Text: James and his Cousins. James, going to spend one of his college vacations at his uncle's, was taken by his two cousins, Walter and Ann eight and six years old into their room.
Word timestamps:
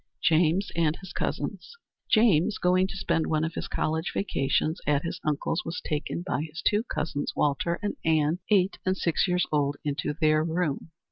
James 0.23 0.71
and 0.75 0.95
his 0.95 1.13
Cousins. 1.13 1.75
James, 2.09 2.57
going 2.57 2.87
to 2.87 2.97
spend 2.97 3.27
one 3.27 3.43
of 3.43 3.53
his 3.53 3.67
college 3.67 4.11
vacations 4.15 4.81
at 4.87 5.03
his 5.03 5.19
uncle's, 5.23 5.61
was 5.63 5.79
taken 5.79 6.23
by 6.25 6.41
his 6.41 6.63
two 6.67 6.81
cousins, 6.85 7.31
Walter 7.35 7.77
and 7.83 7.93
Ann 8.03 8.39
eight 8.49 8.79
and 8.83 8.97
six 8.97 9.27
years 9.27 9.45
old 9.51 9.77
into 9.85 10.15
their 10.19 10.43
room. 10.43 10.89